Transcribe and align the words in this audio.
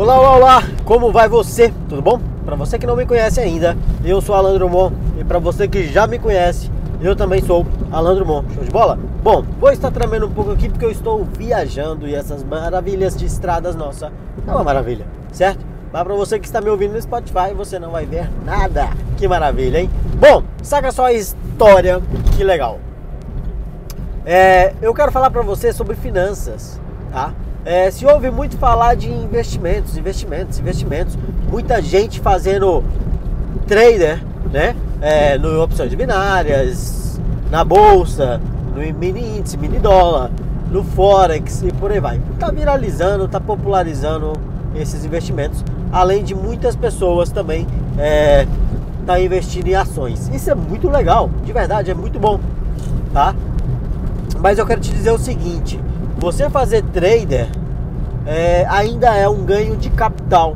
Olá, 0.00 0.18
olá, 0.18 0.36
olá! 0.36 0.62
Como 0.86 1.12
vai 1.12 1.28
você? 1.28 1.70
Tudo 1.86 2.00
bom? 2.00 2.18
Para 2.46 2.56
você 2.56 2.78
que 2.78 2.86
não 2.86 2.96
me 2.96 3.04
conhece 3.04 3.38
ainda, 3.38 3.76
eu 4.02 4.18
sou 4.22 4.34
Alan 4.34 4.54
Drummond 4.54 4.96
e 5.18 5.24
para 5.24 5.38
você 5.38 5.68
que 5.68 5.88
já 5.88 6.06
me 6.06 6.18
conhece, 6.18 6.70
eu 7.02 7.14
também 7.14 7.42
sou 7.42 7.66
Alan 7.92 8.14
Drummond. 8.14 8.54
Show 8.54 8.64
de 8.64 8.70
bola? 8.70 8.98
Bom, 9.22 9.44
vou 9.60 9.70
estar 9.70 9.90
tremendo 9.90 10.24
um 10.24 10.30
pouco 10.30 10.52
aqui 10.52 10.70
porque 10.70 10.86
eu 10.86 10.90
estou 10.90 11.22
viajando 11.36 12.08
e 12.08 12.14
essas 12.14 12.42
maravilhas 12.42 13.14
de 13.14 13.26
estradas, 13.26 13.76
nossa, 13.76 14.10
é 14.46 14.50
uma 14.50 14.64
maravilha, 14.64 15.04
certo? 15.32 15.66
Mas 15.92 16.02
para 16.02 16.14
você 16.14 16.38
que 16.38 16.46
está 16.46 16.62
me 16.62 16.70
ouvindo 16.70 16.94
no 16.94 17.02
Spotify, 17.02 17.52
você 17.54 17.78
não 17.78 17.90
vai 17.90 18.06
ver 18.06 18.30
nada. 18.42 18.88
Que 19.18 19.28
maravilha, 19.28 19.80
hein? 19.80 19.90
Bom, 20.14 20.42
saca 20.62 20.90
só 20.92 21.04
a 21.04 21.12
história, 21.12 22.00
que 22.38 22.42
legal. 22.42 22.78
É, 24.24 24.72
eu 24.80 24.94
quero 24.94 25.12
falar 25.12 25.28
para 25.28 25.42
você 25.42 25.74
sobre 25.74 25.94
finanças, 25.94 26.80
tá? 27.12 27.34
É, 27.64 27.90
se 27.90 28.06
ouve 28.06 28.30
muito 28.30 28.56
falar 28.56 28.94
de 28.94 29.10
investimentos, 29.10 29.96
investimentos, 29.96 30.58
investimentos. 30.58 31.18
Muita 31.50 31.82
gente 31.82 32.20
fazendo 32.20 32.82
trader, 33.66 34.22
né? 34.50 34.74
É, 35.00 35.38
no 35.38 35.62
opções 35.62 35.94
binárias, 35.94 37.20
na 37.50 37.64
bolsa, 37.64 38.40
no 38.74 38.80
mini 38.98 39.38
índice, 39.38 39.56
mini 39.56 39.78
dólar, 39.78 40.30
no 40.70 40.84
forex 40.84 41.62
e 41.62 41.72
por 41.72 41.90
aí 41.90 42.00
vai. 42.00 42.20
Tá 42.38 42.50
viralizando, 42.50 43.28
tá 43.28 43.40
popularizando 43.40 44.32
esses 44.74 45.04
investimentos, 45.04 45.64
além 45.92 46.22
de 46.22 46.34
muitas 46.34 46.76
pessoas 46.76 47.30
também 47.30 47.66
é, 47.98 48.46
tá 49.04 49.20
investindo 49.20 49.66
em 49.66 49.74
ações. 49.74 50.30
Isso 50.32 50.50
é 50.50 50.54
muito 50.54 50.88
legal, 50.88 51.28
de 51.44 51.52
verdade, 51.52 51.90
é 51.90 51.94
muito 51.94 52.18
bom, 52.18 52.38
tá? 53.12 53.34
Mas 54.38 54.58
eu 54.58 54.66
quero 54.66 54.80
te 54.80 54.90
dizer 54.92 55.10
o 55.10 55.18
seguinte: 55.18 55.80
você 56.20 56.50
fazer 56.50 56.82
trader 56.82 57.48
é, 58.26 58.66
ainda 58.68 59.16
é 59.16 59.26
um 59.26 59.42
ganho 59.42 59.74
de 59.74 59.88
capital, 59.88 60.54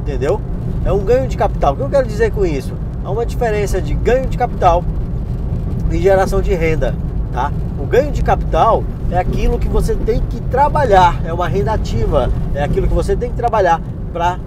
entendeu? 0.00 0.40
É 0.84 0.92
um 0.92 0.98
ganho 0.98 1.28
de 1.28 1.36
capital. 1.36 1.72
O 1.72 1.76
que 1.76 1.82
eu 1.82 1.88
quero 1.88 2.06
dizer 2.06 2.32
com 2.32 2.44
isso? 2.44 2.74
Há 3.04 3.10
uma 3.10 3.24
diferença 3.24 3.80
de 3.80 3.94
ganho 3.94 4.26
de 4.26 4.36
capital 4.36 4.82
e 5.90 5.98
geração 5.98 6.42
de 6.42 6.52
renda, 6.52 6.96
tá? 7.32 7.52
O 7.78 7.86
ganho 7.86 8.10
de 8.10 8.22
capital 8.22 8.82
é 9.10 9.16
aquilo 9.16 9.56
que 9.56 9.68
você 9.68 9.94
tem 9.94 10.20
que 10.20 10.40
trabalhar, 10.42 11.20
é 11.24 11.32
uma 11.32 11.46
renda 11.46 11.72
ativa, 11.72 12.28
é 12.52 12.64
aquilo 12.64 12.88
que 12.88 12.94
você 12.94 13.14
tem 13.14 13.30
que 13.30 13.36
trabalhar 13.36 13.80
para 14.12 14.38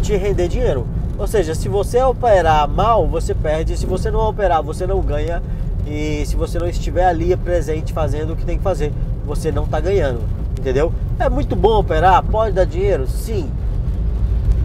te 0.00 0.16
render 0.16 0.46
dinheiro. 0.46 0.86
Ou 1.18 1.26
seja, 1.26 1.56
se 1.56 1.68
você 1.68 2.00
operar 2.02 2.68
mal, 2.68 3.06
você 3.08 3.34
perde, 3.34 3.76
se 3.76 3.84
você 3.84 4.12
não 4.12 4.20
operar, 4.20 4.62
você 4.62 4.86
não 4.86 5.00
ganha 5.00 5.42
e 5.86 6.24
se 6.26 6.34
você 6.34 6.58
não 6.58 6.66
estiver 6.66 7.06
ali 7.06 7.36
presente 7.36 7.92
fazendo 7.92 8.32
o 8.32 8.36
que 8.36 8.44
tem 8.44 8.58
que 8.58 8.64
fazer, 8.64 8.92
você 9.24 9.52
não 9.52 9.64
está 9.64 9.78
ganhando, 9.78 10.20
entendeu? 10.58 10.92
É 11.18 11.28
muito 11.28 11.54
bom 11.54 11.78
operar, 11.78 12.22
pode 12.24 12.54
dar 12.54 12.64
dinheiro, 12.64 13.06
sim, 13.06 13.48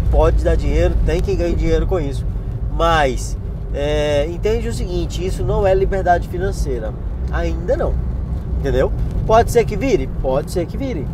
pode 0.10 0.44
dar 0.44 0.56
dinheiro, 0.56 0.96
tem 1.06 1.22
quem 1.22 1.38
ganhe 1.38 1.56
dinheiro 1.56 1.86
com 1.86 2.00
isso, 2.00 2.26
mas 2.76 3.38
é, 3.74 4.28
entende 4.28 4.68
o 4.68 4.74
seguinte: 4.74 5.26
isso 5.26 5.44
não 5.44 5.66
é 5.66 5.74
liberdade 5.76 6.28
financeira, 6.28 6.92
ainda 7.32 7.78
não, 7.78 7.94
entendeu? 8.60 8.92
Pode 9.28 9.52
ser 9.52 9.64
que 9.64 9.78
vire, 9.78 10.08
pode 10.22 10.52
ser 10.52 10.66
que 10.66 10.76
vire, 10.76 11.08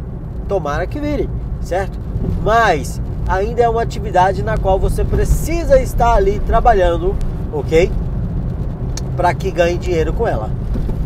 tomara 0.48 0.88
que 0.88 1.00
vire, 1.00 1.30
certo? 1.62 2.00
Mas 2.44 3.02
ainda 3.28 3.62
é 3.62 3.68
uma 3.68 3.82
atividade 3.82 4.42
na 4.42 4.58
qual 4.58 4.80
você 4.80 5.04
precisa 5.04 5.82
estar 5.82 6.14
ali 6.14 6.40
trabalhando, 6.40 7.14
ok? 7.52 7.92
Para 9.18 9.34
que 9.34 9.50
ganhe 9.50 9.78
dinheiro 9.78 10.14
com 10.14 10.28
ela. 10.28 10.50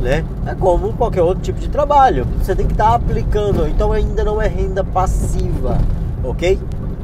Né? 0.01 0.25
É 0.45 0.53
como 0.53 0.91
qualquer 0.93 1.21
outro 1.21 1.41
tipo 1.41 1.59
de 1.59 1.69
trabalho. 1.69 2.27
Você 2.39 2.53
tem 2.53 2.67
que 2.67 2.73
estar 2.73 2.89
tá 2.89 2.95
aplicando, 2.95 3.67
então 3.67 3.91
ainda 3.91 4.23
não 4.23 4.41
é 4.41 4.47
renda 4.47 4.83
passiva, 4.83 5.77
ok? 6.23 6.59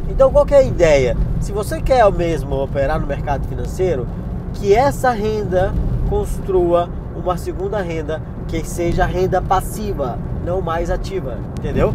Então 0.09 0.31
qual 0.31 0.45
é 0.51 0.55
a 0.55 0.63
ideia? 0.63 1.15
Se 1.39 1.51
você 1.51 1.79
quer 1.79 2.11
mesmo 2.11 2.55
operar 2.61 2.99
no 2.99 3.07
mercado 3.07 3.47
financeiro, 3.47 4.07
que 4.55 4.75
essa 4.75 5.11
renda 5.11 5.73
construa 6.09 6.89
uma 7.15 7.37
segunda 7.37 7.79
renda 7.81 8.21
que 8.47 8.67
seja 8.67 9.05
renda 9.05 9.41
passiva, 9.41 10.17
não 10.45 10.61
mais 10.61 10.89
ativa, 10.89 11.37
entendeu? 11.59 11.93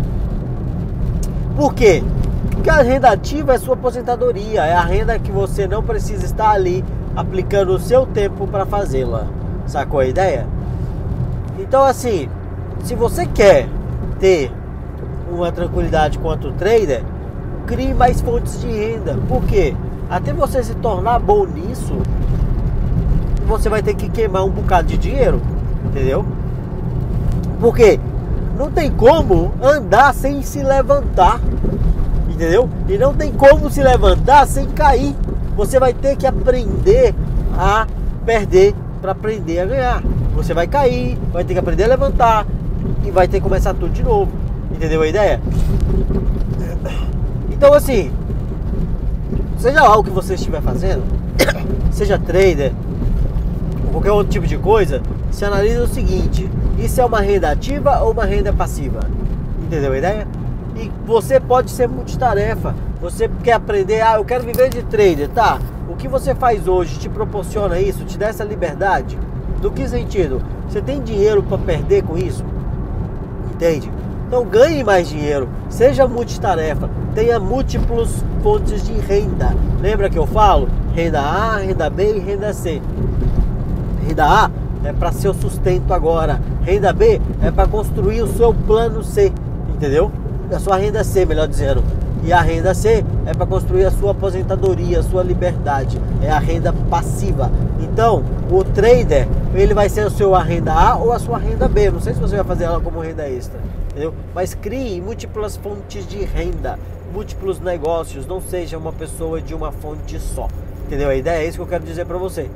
Por 1.57 1.75
quê? 1.75 2.03
Porque 2.51 2.71
a 2.71 2.83
renda 2.83 3.11
ativa 3.11 3.55
é 3.55 3.59
sua 3.59 3.75
aposentadoria, 3.75 4.65
é 4.65 4.75
a 4.75 4.85
renda 4.85 5.19
que 5.19 5.33
você 5.33 5.67
não 5.67 5.83
precisa 5.83 6.25
estar 6.25 6.51
ali 6.51 6.85
aplicando 7.17 7.75
o 7.75 7.79
seu 7.79 8.07
tempo 8.07 8.47
para 8.47 8.67
fazê-la. 8.67 9.27
Sacou 9.67 10.01
a 10.01 10.07
ideia? 10.07 10.47
Então, 11.59 11.83
assim, 11.83 12.29
se 12.83 12.95
você 12.95 13.27
quer 13.27 13.69
ter 14.19 14.51
uma 15.31 15.53
tranquilidade 15.53 16.19
quanto 16.19 16.53
trader, 16.53 17.03
crie 17.67 17.95
mais 17.95 18.21
fontes 18.21 18.61
de 18.61 18.67
renda. 18.67 19.17
Por 19.29 19.45
quê? 19.45 19.75
Até 20.11 20.33
você 20.33 20.63
se 20.63 20.75
tornar 20.75 21.19
bom 21.19 21.47
nisso, 21.47 21.95
você 23.47 23.69
vai 23.69 23.83
ter 23.83 23.95
que 23.95 24.09
queimar 24.09 24.45
um 24.45 24.51
bocado 24.51 24.89
de 24.89 24.99
dinheiro, 24.99 25.41
entendeu? 25.85 26.25
Porque 27.61 27.99
não 28.59 28.71
tem 28.71 28.91
como 28.91 29.53
andar 29.63 30.15
sem 30.15 30.43
se 30.43 30.63
levantar, 30.63 31.41
entendeu? 32.29 32.69
E 32.89 32.99
não 32.99 33.15
tem 33.15 33.33
como 33.33 33.71
se 33.71 33.83
levantar 33.83 34.47
sem 34.47 34.67
cair. 34.67 35.15
Você 35.57 35.79
vai 35.79 35.93
ter 35.93 36.17
que 36.17 36.27
aprender 36.27 37.15
a 37.57 37.87
perder 38.25 38.75
para 39.01 39.13
aprender 39.13 39.61
a 39.61 39.67
ganhar. 39.67 40.03
Você 40.35 40.55
vai 40.55 40.67
cair, 40.67 41.19
vai 41.33 41.45
ter 41.45 41.53
que 41.53 41.59
aprender 41.59 41.85
a 41.85 41.89
levantar 41.89 42.47
e 43.05 43.11
vai 43.11 43.29
ter 43.29 43.39
que 43.39 43.43
começar 43.43 43.75
tudo 43.75 43.91
de 43.91 44.03
novo. 44.03 44.33
Entendeu 44.71 45.03
a 45.03 45.07
ideia? 45.07 45.41
Então 47.51 47.75
assim, 47.75 48.11
seja 49.59 49.83
lá 49.83 49.97
o 49.97 50.03
que 50.03 50.11
você 50.11 50.35
estiver 50.35 50.61
fazendo, 50.61 51.05
seja 51.93 52.19
trader 52.19 52.73
ou 53.85 53.93
qualquer 53.93 54.11
outro 54.11 54.33
tipo 54.33 54.47
de 54.47 54.57
coisa, 54.57 55.01
se 55.31 55.45
analisa 55.45 55.85
o 55.85 55.89
seguinte: 55.89 56.51
isso 56.79 57.01
é 57.01 57.05
uma 57.05 57.21
renda 57.21 57.51
ativa 57.51 58.01
ou 58.01 58.13
uma 58.13 58.25
renda 58.25 58.53
passiva? 58.53 59.01
Entendeu 59.65 59.93
a 59.93 59.99
ideia? 59.99 60.27
E 60.77 60.91
você 61.05 61.39
pode 61.39 61.71
ser 61.71 61.89
multitarefa. 61.89 62.75
Você 63.01 63.29
quer 63.43 63.55
aprender, 63.55 64.01
ah, 64.01 64.17
eu 64.17 64.25
quero 64.25 64.45
viver 64.45 64.69
de 64.69 64.83
trader, 64.83 65.29
tá? 65.29 65.59
O 65.89 65.97
que 65.97 66.09
você 66.09 66.35
faz 66.35 66.67
hoje 66.69 66.99
te 66.99 67.09
proporciona 67.09 67.79
isso, 67.79 68.05
te 68.05 68.17
dá 68.17 68.29
essa 68.29 68.45
liberdade? 68.45 69.19
Do 69.61 69.71
que 69.71 69.87
sentido? 69.89 70.41
Você 70.69 70.81
tem 70.81 71.03
dinheiro 71.03 71.43
para 71.43 71.59
perder 71.59 72.03
com 72.03 72.17
isso? 72.17 72.45
Entende? 73.53 73.91
Então 74.27 74.45
ganhe 74.47 74.83
mais 74.83 75.09
dinheiro, 75.09 75.49
seja 75.69 76.07
multitarefa, 76.09 76.89
tenha 77.15 77.39
múltiplos 77.39 78.25
fontes 78.43 78.83
de 78.83 78.95
renda. 78.95 79.55
Lembra 79.81 80.09
que 80.09 80.19
eu 80.19 80.27
falo? 80.27 80.69
Renda 80.95 81.21
A, 81.21 81.59
renda 81.59 81.91
B 81.91 82.17
e 82.17 82.19
renda 82.19 82.53
C. 82.55 82.81
Renda 84.07 84.25
A 84.25 84.51
é 84.85 84.93
para 84.93 85.13
seu 85.13 85.35
sustento 85.35 85.93
agora. 85.93 86.41
Renda 86.63 86.93
B 86.93 87.21
é 87.43 87.51
para 87.51 87.69
construir 87.69 88.23
o 88.23 88.29
seu 88.29 88.55
plano 88.55 89.05
C, 89.05 89.33
entendeu? 89.75 90.11
A 90.55 90.61
sua 90.61 90.77
renda 90.77 91.03
C, 91.05 91.25
melhor 91.25 91.49
dizendo. 91.49 91.83
E 92.25 92.33
a 92.33 92.41
renda 92.41 92.73
C 92.73 93.05
é 93.27 93.35
para 93.35 93.47
construir 93.47 93.85
a 93.85 93.91
sua 93.91 94.13
aposentadoria, 94.13 95.01
a 95.01 95.03
sua 95.03 95.23
liberdade. 95.23 96.01
É 96.23 96.31
a 96.31 96.39
renda 96.39 96.73
passiva. 96.89 97.51
Então, 97.81 98.23
o 98.51 98.63
trader, 98.63 99.27
ele 99.55 99.75
vai 99.75 99.89
ser 99.89 100.07
a 100.07 100.43
renda 100.43 100.73
A 100.73 100.97
ou 100.97 101.13
a 101.13 101.19
sua 101.19 101.37
renda 101.37 101.67
B. 101.67 101.91
Não 101.91 102.01
sei 102.01 102.15
se 102.15 102.21
você 102.21 102.37
vai 102.37 102.45
fazer 102.45 102.65
ela 102.65 102.81
como 102.81 103.01
renda 103.01 103.29
extra, 103.29 103.59
entendeu? 103.91 104.15
Mas 104.35 104.55
crie 104.55 105.01
múltiplas 105.01 105.57
fontes 105.57 106.07
de 106.07 106.19
renda, 106.25 106.79
múltiplos 107.13 107.59
negócios. 107.59 108.25
Não 108.25 108.41
seja 108.41 108.79
uma 108.79 108.93
pessoa 108.93 109.41
de 109.41 109.55
uma 109.55 109.73
fonte 109.73 110.21
só. 110.21 110.49
Entendeu? 110.87 111.09
A 111.09 111.17
ideia 111.17 111.43
é 111.43 111.49
isso 111.49 111.57
que 111.57 111.63
eu 111.63 111.67
quero 111.67 111.85
dizer 111.85 112.07
para 112.07 112.19
você. 112.19 112.49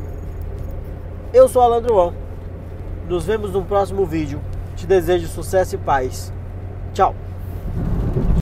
Eu 1.33 1.49
sou 1.49 1.61
Alan 1.61 1.83
Druon. 1.83 2.13
Nos 3.09 3.25
vemos 3.25 3.53
no 3.53 3.63
próximo 3.63 4.07
vídeo. 4.07 4.41
Te 4.77 4.87
desejo 4.87 5.27
sucesso 5.27 5.75
e 5.75 5.79
paz. 5.79 6.33
Tchau. 6.93 7.15